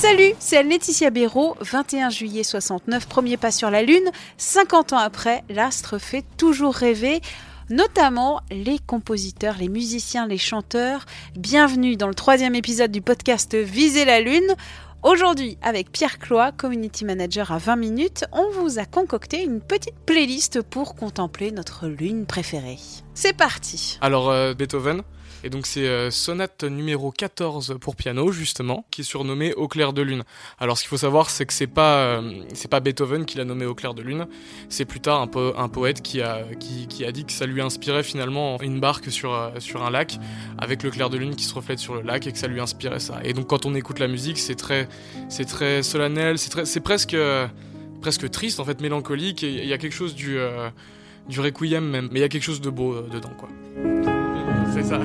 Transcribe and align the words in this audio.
Salut, 0.00 0.32
c'est 0.38 0.62
Laetitia 0.62 1.10
Béraud, 1.10 1.56
21 1.60 2.08
juillet 2.08 2.42
69, 2.42 3.06
premier 3.06 3.36
pas 3.36 3.50
sur 3.50 3.68
la 3.68 3.82
Lune. 3.82 4.10
50 4.38 4.94
ans 4.94 4.98
après, 4.98 5.44
l'astre 5.50 5.98
fait 5.98 6.24
toujours 6.38 6.72
rêver, 6.74 7.20
notamment 7.68 8.40
les 8.50 8.78
compositeurs, 8.78 9.56
les 9.58 9.68
musiciens, 9.68 10.26
les 10.26 10.38
chanteurs. 10.38 11.04
Bienvenue 11.36 11.98
dans 11.98 12.08
le 12.08 12.14
troisième 12.14 12.54
épisode 12.54 12.90
du 12.90 13.02
podcast 13.02 13.54
Viser 13.54 14.06
la 14.06 14.22
Lune. 14.22 14.56
Aujourd'hui, 15.02 15.58
avec 15.60 15.92
Pierre 15.92 16.18
Cloy, 16.18 16.50
Community 16.56 17.04
Manager 17.04 17.52
à 17.52 17.58
20 17.58 17.76
minutes, 17.76 18.24
on 18.32 18.48
vous 18.52 18.78
a 18.78 18.86
concocté 18.86 19.42
une 19.42 19.60
petite 19.60 19.98
playlist 20.06 20.62
pour 20.62 20.94
contempler 20.94 21.52
notre 21.52 21.88
lune 21.88 22.24
préférée. 22.24 22.78
C'est 23.12 23.36
parti 23.36 23.98
Alors 24.00 24.30
euh, 24.30 24.54
Beethoven, 24.54 25.02
et 25.44 25.50
donc 25.50 25.66
c'est 25.66 25.86
euh, 25.88 26.10
sonate 26.10 26.64
numéro 26.64 27.10
14 27.10 27.76
pour 27.80 27.96
piano 27.96 28.30
justement, 28.32 28.84
qui 28.90 29.00
est 29.00 29.04
surnommée 29.04 29.54
Au 29.54 29.68
clair 29.68 29.92
de 29.92 30.02
lune. 30.02 30.22
Alors 30.58 30.76
ce 30.76 30.82
qu'il 30.82 30.88
faut 30.90 30.96
savoir 30.96 31.30
c'est 31.30 31.46
que 31.46 31.52
c'est 31.52 31.66
pas 31.66 31.98
euh, 31.98 32.42
c'est 32.54 32.68
pas 32.70 32.80
Beethoven 32.80 33.24
qui 33.24 33.38
l'a 33.38 33.44
nommé 33.44 33.66
Au 33.66 33.74
clair 33.74 33.94
de 33.94 34.02
lune, 34.02 34.26
c'est 34.68 34.84
plus 34.84 35.00
tard 35.00 35.20
un, 35.20 35.26
po- 35.26 35.54
un 35.56 35.68
poète 35.68 36.02
qui 36.02 36.20
a 36.20 36.42
qui, 36.58 37.04
a 37.04 37.12
dit 37.12 37.24
que 37.24 37.32
ça 37.32 37.46
lui 37.46 37.60
inspirait 37.60 38.02
finalement 38.02 38.60
une 38.60 38.80
barque 38.80 39.10
sur 39.10 39.32
euh, 39.32 39.50
sur 39.58 39.82
un 39.84 39.90
lac 39.90 40.18
avec 40.58 40.82
le 40.82 40.90
clair 40.90 41.10
de 41.10 41.16
lune 41.16 41.36
qui 41.36 41.44
se 41.44 41.54
reflète 41.54 41.78
sur 41.78 41.94
le 41.94 42.02
lac 42.02 42.26
et 42.26 42.32
que 42.32 42.38
ça 42.38 42.46
lui 42.48 42.60
inspirait 42.60 43.00
ça. 43.00 43.20
Et 43.24 43.32
donc 43.32 43.46
quand 43.48 43.66
on 43.66 43.74
écoute 43.74 43.98
la 43.98 44.08
musique, 44.08 44.38
c'est 44.38 44.54
très 44.56 44.88
c'est 45.28 45.46
très 45.46 45.82
solennel, 45.82 46.38
c'est 46.38 46.50
très 46.50 46.64
c'est 46.64 46.80
presque 46.80 47.16
presque 48.00 48.30
triste 48.30 48.60
en 48.60 48.64
fait, 48.64 48.80
mélancolique 48.80 49.42
et 49.42 49.50
il 49.50 49.66
y 49.68 49.72
a 49.72 49.78
quelque 49.78 49.92
chose 49.94 50.14
du 50.14 50.38
du 51.28 51.40
requiem 51.40 51.84
même, 51.84 52.08
mais 52.10 52.18
il 52.18 52.22
y 52.22 52.24
a 52.24 52.28
quelque 52.28 52.42
chose 52.42 52.60
de 52.60 52.70
beau 52.70 53.00
dedans 53.02 53.32
quoi. 53.38 53.48
C'est 54.74 54.84
ça. 54.84 55.00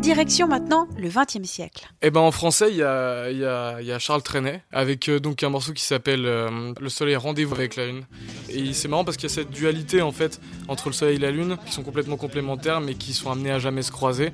Direction 0.00 0.48
maintenant 0.48 0.88
le 0.98 1.08
20e 1.08 1.44
siècle. 1.44 1.86
Et 2.02 2.10
ben 2.10 2.20
en 2.20 2.32
français, 2.32 2.68
il 2.70 2.78
y 2.78 2.82
a, 2.82 3.30
il 3.30 3.38
y, 3.38 3.44
a, 3.44 3.80
il 3.80 3.86
y 3.86 3.92
a 3.92 3.98
Charles 3.98 4.22
Trenet 4.22 4.62
avec 4.72 5.08
euh, 5.08 5.20
donc 5.20 5.42
un 5.42 5.50
morceau 5.50 5.72
qui 5.72 5.84
s'appelle 5.84 6.24
euh, 6.24 6.72
Le 6.80 6.88
Soleil 6.88 7.16
rendez-vous 7.16 7.54
avec 7.54 7.76
la 7.76 7.86
Lune. 7.86 8.02
Et 8.48 8.72
c'est 8.72 8.88
marrant 8.88 9.04
parce 9.04 9.16
qu'il 9.16 9.28
y 9.28 9.32
a 9.32 9.34
cette 9.34 9.50
dualité 9.50 10.00
en 10.00 10.10
fait 10.10 10.40
entre 10.68 10.88
le 10.88 10.94
Soleil 10.94 11.16
et 11.16 11.20
la 11.20 11.30
Lune 11.30 11.58
qui 11.66 11.72
sont 11.72 11.82
complètement 11.82 12.16
complémentaires 12.16 12.80
mais 12.80 12.94
qui 12.94 13.12
sont 13.12 13.30
amenés 13.30 13.52
à 13.52 13.58
jamais 13.58 13.82
se 13.82 13.92
croiser. 13.92 14.32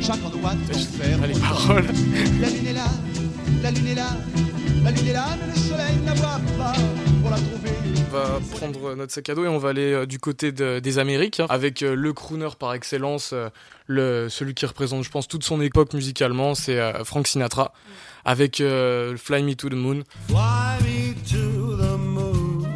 Chaque 0.00 0.24
endroit 0.24 0.54
de 0.54 0.72
ton 0.72 0.78
faire 0.78 1.26
les 1.26 1.38
paroles. 1.38 1.86
La 2.40 2.48
lune 2.48 2.66
est 2.66 2.72
là, 2.72 2.86
la 3.62 3.70
lune 3.70 3.86
est 3.86 3.94
là, 3.94 4.08
la 4.82 4.90
lune 4.90 5.06
est 5.06 5.12
là, 5.12 5.26
mais 5.40 5.52
le 5.54 5.60
soleil 5.60 5.96
ne 6.00 6.06
la 6.06 6.14
voit 6.14 6.40
pas 6.58 6.72
va 8.18 8.40
prendre 8.56 8.94
notre 8.94 9.12
sac 9.12 9.28
à 9.28 9.34
dos 9.34 9.44
et 9.44 9.48
on 9.48 9.58
va 9.58 9.70
aller 9.70 9.92
euh, 9.92 10.06
du 10.06 10.18
côté 10.18 10.52
de- 10.52 10.78
des 10.78 10.98
Amériques 10.98 11.40
hein, 11.40 11.46
avec 11.48 11.82
euh, 11.82 11.94
le 11.94 12.12
crooner 12.12 12.48
par 12.58 12.74
excellence, 12.74 13.30
euh, 13.32 13.48
le, 13.86 14.28
celui 14.28 14.54
qui 14.54 14.66
représente, 14.66 15.04
je 15.04 15.10
pense, 15.10 15.28
toute 15.28 15.44
son 15.44 15.60
époque 15.60 15.92
musicalement, 15.94 16.54
c'est 16.54 16.78
euh, 16.78 17.04
Frank 17.04 17.26
Sinatra. 17.26 17.72
Avec 18.24 18.60
euh, 18.60 19.16
Fly 19.16 19.42
Me 19.42 19.54
to 19.54 19.68
the 19.68 19.74
Moon. 19.74 20.02
Fly 20.28 20.36
me 20.82 21.14
to 21.14 21.76
the 21.76 21.98
moon, 21.98 22.66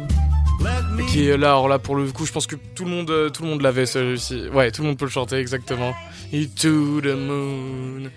me 0.97 1.05
qui 1.07 1.27
est 1.27 1.37
là 1.37 1.49
alors 1.49 1.67
là 1.67 1.77
pour 1.79 1.95
le 1.95 2.11
coup 2.11 2.25
je 2.25 2.31
pense 2.31 2.47
que 2.47 2.55
tout 2.75 2.85
le 2.85 2.89
monde 2.91 3.31
tout 3.33 3.43
le 3.43 3.49
monde 3.49 3.61
l'avait 3.61 3.85
celui-ci. 3.85 4.47
Ouais 4.53 4.71
tout 4.71 4.81
le 4.81 4.87
monde 4.87 4.97
peut 4.97 5.05
le 5.05 5.11
chanter 5.11 5.35
exactement. 5.37 5.93
Et 6.31 6.47
to 6.47 7.01
the 7.01 7.15
moon. 7.15 8.09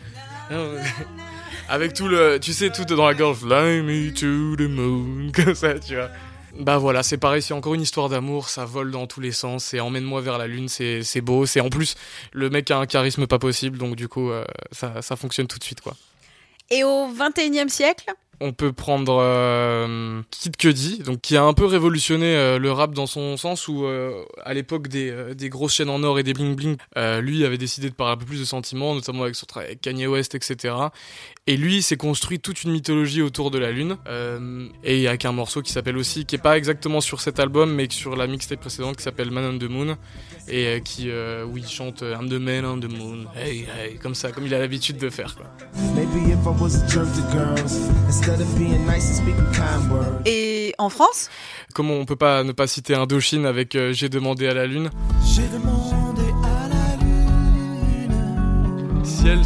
Avec 1.69 1.93
tout 1.95 2.07
le 2.09 2.39
tu 2.41 2.53
sais 2.53 2.71
tout 2.71 2.85
dans 2.85 3.07
la 3.07 3.15
gorge. 3.15 3.39
Fly 3.39 3.83
me 3.83 4.11
to 4.13 4.57
the 4.57 4.69
moon 4.69 5.31
comme 5.35 5.55
ça 5.55 5.79
tu 5.79 5.95
vois 5.97 6.09
bah 6.59 6.79
voilà 6.79 7.03
c'est 7.03 7.19
pareil 7.19 7.43
c'est 7.43 7.55
encore 7.55 7.75
une 7.75 7.83
histoire 7.83 8.09
d'amour 8.09 8.49
ça 8.49 8.65
vole 8.65 8.91
dans 8.91 9.07
tous 9.07 9.21
les 9.21 9.33
sens 9.33 9.75
et 9.75 9.81
emmène-moi 9.81 10.21
vers 10.21 10.39
la 10.39 10.47
lune 10.47 10.69
c'est 10.69 11.03
c'est 11.03 11.21
beau 11.21 11.47
c'est 11.47 11.61
en 11.61 11.71
plus 11.71 11.95
le 12.33 12.51
mec 12.51 12.71
a 12.71 12.79
un 12.79 12.87
charisme 12.87 13.27
pas 13.27 13.39
possible 13.39 13.79
donc 13.79 13.97
du 13.97 14.09
coup 14.09 14.31
euh, 14.31 14.45
ça 14.73 15.03
ça 15.03 15.17
fonctionne 15.17 15.47
tout 15.47 15.59
de 15.59 15.65
suite 15.65 15.81
quoi. 15.81 15.95
Et 16.71 16.83
au 16.83 17.09
21e 17.09 17.69
siècle 17.69 18.13
on 18.41 18.53
peut 18.53 18.73
prendre 18.73 19.19
euh, 19.21 20.21
Kid 20.31 20.57
Cudi, 20.57 20.99
donc 20.99 21.21
qui 21.21 21.37
a 21.37 21.43
un 21.43 21.53
peu 21.53 21.65
révolutionné 21.65 22.37
euh, 22.37 22.59
le 22.59 22.73
rap 22.73 22.93
dans 22.93 23.07
son 23.07 23.37
sens 23.37 23.69
où 23.69 23.85
euh, 23.85 24.25
à 24.45 24.55
l'époque 24.55 24.89
des, 24.89 25.35
des 25.35 25.49
grosses 25.49 25.75
chaînes 25.75 25.91
en 25.91 26.03
or 26.03 26.19
et 26.19 26.23
des 26.23 26.33
bling 26.33 26.55
bling, 26.55 26.77
lui 27.21 27.45
avait 27.45 27.59
décidé 27.59 27.89
de 27.89 27.95
parler 27.95 28.15
un 28.15 28.17
peu 28.17 28.27
plus 28.27 28.41
de 28.41 28.45
sentiments, 28.45 28.95
notamment 28.95 29.25
avec 29.25 29.35
son 29.35 29.47
travail 29.47 29.69
avec 29.69 29.81
Kanye 29.81 30.07
West, 30.07 30.35
etc. 30.35 30.75
Et 31.47 31.57
lui 31.57 31.83
s'est 31.83 31.97
construit 31.97 32.41
toute 32.41 32.65
une 32.65 32.73
mythologie 32.73 33.23
autour 33.23 33.51
de 33.51 33.59
la 33.59 33.71
lune, 33.71 33.97
et 34.85 34.97
il 34.97 35.03
y 35.03 35.09
a 35.09 35.17
qu'un 35.17 35.33
morceau 35.33 35.63
qui 35.63 35.73
s'appelle 35.73 35.97
aussi, 35.97 36.27
qui 36.27 36.37
est 36.37 36.43
pas 36.43 36.57
exactement 36.57 37.01
sur 37.01 37.21
cet 37.21 37.41
album, 37.41 37.73
mais 37.73 37.87
sur 37.91 38.17
la 38.17 38.27
mixtape 38.27 38.61
précédente 38.61 38.97
qui 38.97 39.03
s'appelle 39.03 39.31
Man 39.31 39.55
on 39.55 39.59
the 39.59 39.71
Moon, 39.71 39.97
et 40.49 40.81
qui, 40.85 41.11
où 41.11 41.57
il 41.57 41.67
chante 41.67 42.03
I'm 42.03 42.29
the 42.29 42.41
man 42.41 42.65
on 42.65 42.81
the 42.81 42.91
moon, 42.91 43.27
hey 43.35 43.67
hey, 43.79 43.97
comme 43.99 44.15
ça, 44.15 44.33
comme 44.33 44.47
il 44.47 44.55
a 44.55 44.59
l'habitude 44.59 44.99
de 44.99 45.11
faire. 45.11 45.37
Et 50.25 50.75
en 50.79 50.89
France? 50.89 51.31
Comment 51.75 51.95
on 51.95 52.05
peut 52.05 52.17
pas 52.17 52.43
ne 52.45 52.53
pas 52.53 52.67
citer 52.67 52.95
Indochine 52.95 53.47
avec 53.47 53.75
euh, 53.75 53.93
J'ai 53.93 54.09
demandé 54.09 54.47
à 54.49 54.55
la 54.55 54.67
lune? 54.67 54.91
J'ai 55.25 55.47
demandé 55.49 56.23
à 56.45 56.69
la 56.69 57.05
lune. 57.05 59.05
Ciel, 59.05 59.39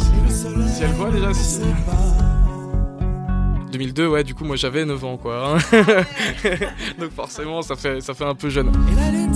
ciel 0.67 0.91
quoi 0.97 1.09
déjà 1.11 1.29
Je 1.29 1.33
sais 1.33 1.61
pas. 1.85 1.91
2002, 3.71 4.07
ouais, 4.07 4.23
du 4.23 4.35
coup, 4.35 4.43
moi 4.43 4.55
j'avais 4.57 4.83
9 4.83 5.03
ans, 5.05 5.17
quoi. 5.17 5.55
hein. 5.55 5.57
Donc 6.99 7.11
forcément, 7.15 7.61
ça 7.61 7.75
fait, 7.75 8.01
ça 8.01 8.13
fait 8.13 8.25
un 8.25 8.35
peu 8.35 8.49
jeune. 8.49 8.71
Et 8.91 8.95
la 8.95 9.11
lune 9.11 9.33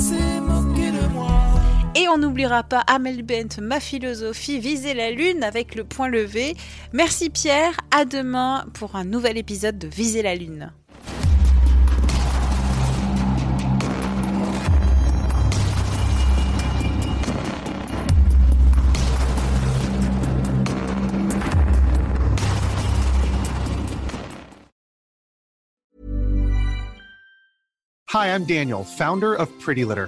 Et 2.05 2.07
on 2.07 2.19
n'oubliera 2.19 2.61
pas 2.61 2.81
Amel 2.81 3.23
Bent, 3.23 3.59
ma 3.59 3.79
philosophie, 3.79 4.59
viser 4.59 4.93
la 4.93 5.09
lune 5.09 5.43
avec 5.43 5.73
le 5.73 5.83
point 5.83 6.07
levé. 6.07 6.55
Merci 6.93 7.31
Pierre, 7.31 7.73
à 7.89 8.05
demain 8.05 8.63
pour 8.75 8.95
un 8.95 9.03
nouvel 9.03 9.39
épisode 9.39 9.79
de 9.79 9.87
Viser 9.87 10.21
la 10.21 10.35
lune. 10.35 10.71
Hi, 28.15 28.27
I'm 28.27 28.45
Daniel, 28.45 28.83
founder 28.83 29.33
of 29.33 29.49
Pretty 29.59 29.83
Litter. 29.83 30.07